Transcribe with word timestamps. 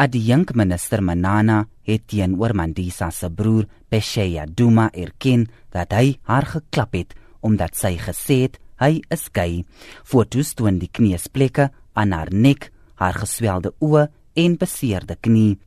Adjunk 0.00 0.54
minister 0.56 1.02
Manana 1.02 1.66
het 1.84 2.06
teenoor 2.08 2.54
Mandisa 2.56 3.10
se 3.10 3.28
broer 3.28 3.66
Pesheya 3.88 4.46
Duma 4.48 4.86
erken 4.96 5.42
dat 5.74 5.92
hy 5.92 6.14
haar 6.24 6.46
geklap 6.48 6.96
het 6.96 7.12
omdat 7.44 7.76
sy 7.76 7.98
gesê 8.00 8.38
het 8.46 8.56
hy 8.80 9.02
is 9.12 9.26
gay. 9.36 9.60
Fotos 10.00 10.54
toon 10.56 10.80
die 10.80 10.88
kniesplekke 10.88 11.68
aan 11.92 12.16
haar 12.16 12.32
nek, 12.32 12.70
haar 12.96 13.20
geswelde 13.20 13.74
oë 13.84 14.06
en 14.40 14.56
beseerde 14.56 15.20
knie. 15.20 15.58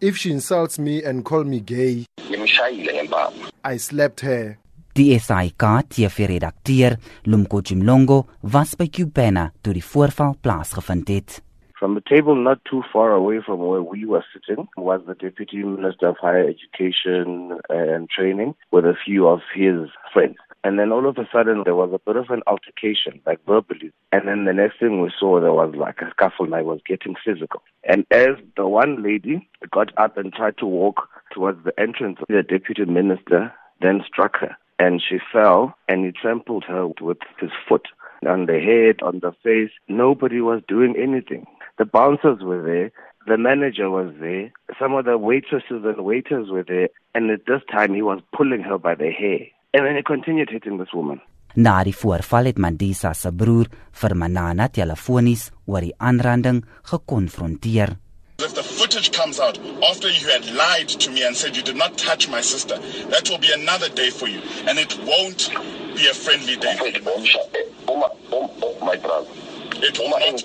If 0.00 0.20
she 0.20 0.30
insults 0.30 0.78
me 0.78 1.00
and 1.08 1.24
call 1.24 1.44
me 1.44 1.64
gay, 1.64 2.04
I 3.64 3.76
slapped 3.78 4.20
her. 4.20 4.58
Die 4.98 5.16
SAIK 5.16 5.62
TV-redakteur 5.94 6.96
Lumko 7.26 7.60
Jimlongo 7.62 8.26
was 8.42 8.74
by 8.74 8.88
Kubena 8.90 9.44
toe 9.62 9.70
die 9.76 9.84
voorval 9.84 10.34
plaasgevind 10.42 11.12
het. 11.12 11.36
From 11.78 11.94
the 11.94 12.02
table 12.02 12.34
not 12.34 12.58
too 12.64 12.82
far 12.92 13.12
away 13.12 13.38
from 13.40 13.60
where 13.60 13.80
we 13.80 14.04
were 14.04 14.24
sitting 14.32 14.66
was 14.76 15.00
the 15.06 15.14
Deputy 15.14 15.62
Minister 15.62 16.08
of 16.08 16.16
Higher 16.18 16.48
Education 16.48 17.60
and 17.68 18.10
Training 18.10 18.56
with 18.72 18.86
a 18.86 18.96
few 19.04 19.28
of 19.28 19.40
his 19.54 19.86
friends. 20.12 20.34
And 20.64 20.80
then 20.80 20.90
all 20.90 21.08
of 21.08 21.16
a 21.16 21.28
sudden 21.32 21.62
there 21.64 21.76
was 21.76 21.92
a 21.94 22.02
bit 22.04 22.16
of 22.16 22.30
an 22.30 22.42
altercation, 22.48 23.20
like 23.24 23.38
verbally. 23.46 23.92
And 24.10 24.26
then 24.26 24.46
the 24.46 24.52
next 24.52 24.80
thing 24.80 25.00
we 25.00 25.12
saw 25.16 25.40
there 25.40 25.52
was 25.52 25.76
like 25.76 26.00
a 26.00 26.10
scuffle 26.10 26.46
and 26.46 26.56
I 26.56 26.62
was 26.62 26.80
getting 26.84 27.14
physical. 27.24 27.62
And 27.84 28.04
as 28.10 28.34
the 28.56 28.66
one 28.66 29.04
lady 29.04 29.48
got 29.70 29.96
up 29.96 30.16
and 30.18 30.32
tried 30.32 30.58
to 30.58 30.66
walk 30.66 31.08
towards 31.32 31.62
the 31.62 31.78
entrance, 31.78 32.18
the 32.26 32.42
deputy 32.42 32.84
minister 32.84 33.52
then 33.80 34.02
struck 34.04 34.38
her 34.38 34.56
and 34.78 35.02
she 35.06 35.18
fell 35.32 35.74
and 35.88 36.04
he 36.04 36.12
trampled 36.12 36.64
her 36.64 36.88
with 37.00 37.18
his 37.40 37.50
foot 37.68 37.88
on 38.26 38.46
the 38.46 38.58
head, 38.60 39.02
on 39.02 39.20
the 39.20 39.32
face. 39.42 39.70
Nobody 39.88 40.40
was 40.40 40.62
doing 40.66 40.94
anything. 40.96 41.46
The 41.78 41.84
bouncers 41.84 42.40
were 42.42 42.62
there. 42.62 42.90
The 43.26 43.36
manager 43.36 43.90
was 43.90 44.12
there. 44.20 44.52
Some 44.78 44.94
of 44.94 45.04
the 45.04 45.18
waitresses 45.18 45.84
and 45.84 46.04
waiters 46.04 46.50
were 46.50 46.64
there. 46.64 46.88
And 47.14 47.30
at 47.30 47.46
this 47.46 47.62
time, 47.70 47.94
he 47.94 48.02
was 48.02 48.20
pulling 48.36 48.62
her 48.62 48.78
by 48.78 48.94
the 48.94 49.10
hair. 49.10 49.40
And 49.74 49.86
then 49.86 49.96
he 49.96 50.02
continued 50.02 50.50
hitting 50.50 50.78
this 50.78 50.94
woman. 50.94 51.20
Na 51.54 51.82
die 51.82 51.94
voorval 51.96 52.50
het 52.52 52.58
Mandisa 52.58 53.14
se 53.14 53.32
broer 53.32 53.66
vir 54.00 54.14
Manana 54.14 54.68
telefonies 54.68 55.48
oor 55.66 55.82
die 55.82 55.94
aanranding 55.98 56.60
gekonfronteer. 56.90 57.96
Footage 58.88 59.12
comes 59.12 59.38
out 59.38 59.58
after 59.84 60.08
you 60.08 60.28
had 60.28 60.46
lied 60.54 60.88
to 60.88 61.10
me 61.10 61.22
and 61.26 61.36
said 61.36 61.54
you 61.54 61.62
did 61.62 61.76
not 61.76 61.98
touch 61.98 62.26
my 62.26 62.40
sister, 62.40 62.78
that 63.10 63.28
will 63.28 63.36
be 63.36 63.52
another 63.52 63.90
day 63.90 64.08
for 64.08 64.26
you. 64.26 64.40
And 64.66 64.78
it 64.78 64.98
won't 65.00 65.50
be 65.94 66.08
a 66.08 66.14
friendly 66.14 66.56
day. 66.56 66.74
It 66.80 67.04
will 67.04 67.20
not 67.20 68.16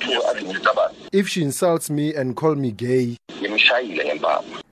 be 0.02 0.14
a 0.14 0.22
friendly 0.22 0.60
day. 0.60 1.08
If 1.14 1.30
she 1.30 1.42
insults 1.42 1.90
me 1.90 2.14
and 2.14 2.36
call 2.36 2.56
me 2.56 2.74
gay, 2.74 3.16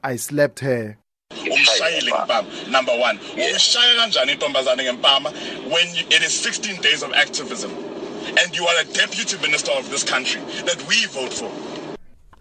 I 0.04 0.18
slapped 0.18 0.60
her. 0.60 0.98
ngempama 1.32 2.44
number 2.70 2.92
1 2.92 3.20
umshaya 3.38 3.96
kanjani 3.96 4.32
intombazane 4.32 4.84
ngempama 4.84 5.32
when 5.72 5.88
you, 5.96 6.04
it 6.10 6.22
is 6.22 6.34
16 6.44 6.82
days 6.82 7.04
of 7.04 7.14
activism 7.14 7.72
and 8.38 8.56
you 8.56 8.68
are 8.68 8.82
a 8.82 8.86
deputy 8.94 9.38
minister 9.42 9.72
of 9.72 9.90
this 9.90 10.04
country 10.04 10.42
that 10.66 10.86
we 10.90 11.06
vote 11.06 11.34
for 11.34 11.50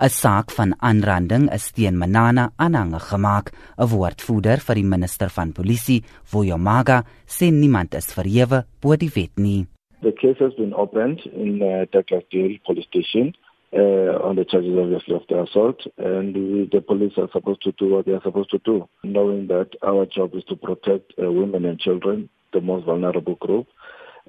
'n 0.01 0.09
saak 0.09 0.51
van 0.57 0.71
aanranding 0.89 1.45
is 1.57 1.73
teen 1.77 1.97
Manana 2.03 2.45
aanhange 2.65 3.01
gemaak. 3.11 3.47
'n 3.53 3.91
Woordvoerder 3.93 4.59
vir 4.67 4.77
die 4.81 4.91
minister 4.95 5.29
van 5.29 5.53
polisie, 5.53 6.03
Voyomaga, 6.31 7.05
sê 7.27 7.47
niemand 7.53 7.95
is 7.95 8.15
verhewe 8.17 8.65
bo 8.81 8.97
die 8.97 9.13
wet 9.17 9.35
nie. 9.37 9.67
The 10.01 10.13
case 10.13 10.39
has 10.45 10.55
been 10.55 10.73
opened 10.73 11.21
in 11.27 11.61
uh, 11.61 11.85
Douglasdale 11.93 12.61
police 12.65 12.87
station 12.87 13.35
uh, 13.73 14.17
on 14.25 14.37
the 14.37 14.45
charges 14.47 14.79
obviously 14.79 15.15
of 15.15 15.27
the 15.29 15.43
assault 15.43 15.87
and 15.99 16.35
we, 16.35 16.69
the 16.73 16.81
police 16.81 17.13
are 17.19 17.29
supposed 17.33 17.63
to 17.63 17.73
do 17.73 17.89
what 17.93 18.07
they 18.07 18.13
are 18.13 18.23
supposed 18.23 18.51
to 18.51 18.61
do 18.65 18.89
knowing 19.05 19.47
that 19.49 19.69
our 19.83 20.07
job 20.07 20.35
is 20.35 20.45
to 20.45 20.57
protect 20.57 21.13
uh, 21.23 21.31
women 21.31 21.65
and 21.65 21.79
children 21.79 22.29
the 22.53 22.61
most 22.61 22.85
vulnerable 22.87 23.37
group 23.37 23.67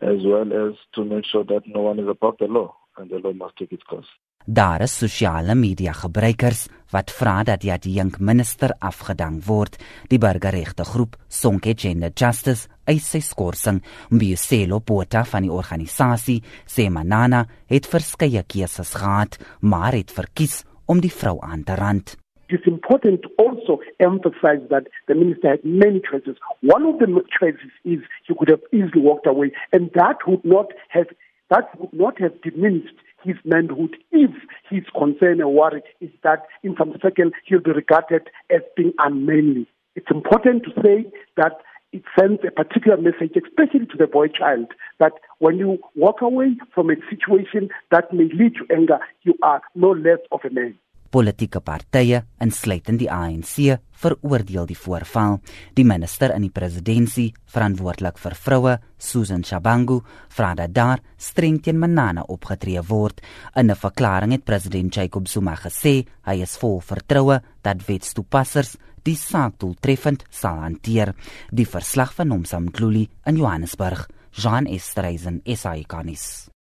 as 0.02 0.20
well 0.26 0.50
as 0.52 0.76
to 0.94 1.06
make 1.06 1.26
sure 1.26 1.46
that 1.46 1.64
no 1.66 1.82
one 1.82 1.98
is 1.98 2.08
above 2.08 2.36
the 2.40 2.46
law 2.46 2.76
and 2.98 3.10
the 3.10 3.20
law 3.20 3.34
must 3.34 3.56
take 3.58 3.72
its 3.72 3.84
course 3.84 4.12
Daar 4.46 4.82
is 4.82 4.98
sosiale 4.98 5.56
media 5.56 5.92
gebruikers 5.94 6.68
wat 6.92 7.12
vra 7.14 7.44
dat 7.44 7.62
die 7.62 7.72
adjunk 7.72 8.20
minister 8.20 8.74
afgedank 8.80 9.44
word. 9.46 9.78
Die 10.10 10.18
burgerregte 10.18 10.84
groep 10.84 11.16
Sonke 11.28 11.76
Gender 11.78 12.10
Justice 12.10 12.68
eis 12.90 13.06
sy 13.12 13.22
skorsing. 13.22 13.82
Mbiuselo 14.10 14.82
Botha 14.82 15.24
van 15.24 15.46
die 15.46 15.54
organisasie 15.54 16.42
sê 16.66 16.90
Manana 16.90 17.46
het 17.70 17.86
verskeie 17.88 18.44
keuses 18.44 18.96
gehad, 18.98 19.38
maar 19.62 19.94
het 19.94 20.12
verkies 20.12 20.64
om 20.88 21.00
die 21.00 21.14
vrou 21.14 21.38
aan 21.46 21.64
te 21.64 21.78
rand. 21.78 22.18
It's 22.50 22.68
important 22.68 23.22
to 23.22 23.30
also 23.38 23.80
emphasize 24.00 24.66
that 24.70 24.90
the 25.08 25.16
minister 25.16 25.52
had 25.52 25.64
many 25.64 26.02
choices. 26.02 26.36
One 26.62 26.86
of 26.86 27.00
the 27.00 27.08
choices 27.40 27.72
is 27.86 28.00
he 28.28 28.34
could 28.36 28.50
have 28.50 28.66
easily 28.74 29.02
walked 29.02 29.28
away, 29.28 29.54
and 29.72 29.90
that 29.94 30.28
would 30.28 30.44
not 30.44 30.74
have 30.90 31.08
that 31.48 31.70
would 31.80 31.94
not 31.94 32.20
have 32.20 32.34
diminished 32.42 32.98
his 33.24 33.36
manhood 33.46 33.98
if 34.12 34.32
his 34.70 34.84
concern 34.98 35.42
or 35.42 35.54
worry 35.54 35.82
is 36.00 36.10
that 36.24 36.46
in 36.64 36.76
some 36.78 36.94
circle 37.02 37.32
he'll 37.46 37.62
be 37.62 37.72
regarded 37.72 38.30
as 38.50 38.62
being 38.76 38.94
unmanly. 39.00 39.68
It's 39.96 40.10
important 40.10 40.64
to 40.64 40.72
say 40.82 41.12
that 41.38 41.62
it 41.92 42.04
sends 42.18 42.42
a 42.48 42.52
particular 42.52 42.98
message, 42.98 43.36
especially 43.36 43.86
to 43.88 43.98
the 43.98 44.08
boy 44.08 44.28
child, 44.28 44.68
that 45.00 45.12
when 45.40 45.58
you 45.58 45.78
walk 45.96 46.22
away 46.22 46.56
from 46.74 46.90
a 46.90 46.96
situation 47.10 47.70
that 47.92 48.14
may 48.14 48.30
lead 48.34 48.56
to 48.56 48.74
anger, 48.74 49.00
you 49.24 49.34
are 49.44 49.62
no 49.76 49.92
less 49.92 50.20
of 50.32 50.40
a 50.46 50.50
man. 50.50 50.78
Politieke 51.12 51.60
partye, 51.60 52.22
insluitend 52.40 53.02
die 53.02 53.10
ANC, 53.12 53.58
veroordeel 54.00 54.70
die 54.70 54.78
voorval. 54.80 55.42
Die 55.76 55.84
minister 55.84 56.32
in 56.32 56.46
die 56.46 56.54
presidentskap, 56.56 57.36
verantwoordelik 57.52 58.20
vir 58.24 58.36
vroue, 58.40 58.78
Susan 58.98 59.44
Shabangu, 59.44 60.00
vra 60.32 60.54
dat 60.56 60.72
daar 60.72 61.02
streng 61.20 61.60
teen 61.60 61.80
Manana 61.80 62.24
opgetree 62.24 62.80
word. 62.88 63.20
In 63.56 63.70
'n 63.70 63.76
verklaring 63.76 64.32
het 64.32 64.46
president 64.46 64.96
Jacob 64.96 65.28
Zuma 65.28 65.56
gesê 65.56 66.06
hy 66.24 66.42
is 66.42 66.58
vol 66.58 66.80
vertroue 66.80 67.42
dat 67.62 67.86
wetstoepassers 67.88 68.78
die 69.04 69.16
saak 69.16 69.60
doeltreffend 69.60 70.24
sal 70.30 70.62
hanteer. 70.62 71.14
Die 71.52 71.66
verslag 71.66 72.14
van 72.14 72.28
Nomsam 72.28 72.72
Kluli 72.72 73.10
in 73.26 73.36
Johannesburg, 73.36 74.08
Jean 74.32 74.66
Estreisen, 74.66 75.42
SAICanis. 75.46 76.50